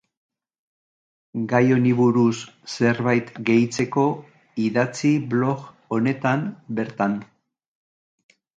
[1.51, 2.31] Gai honi buruz
[2.77, 4.07] zerbait gehitzeko
[4.65, 6.45] idatzi blog honetan
[6.81, 7.17] bertan.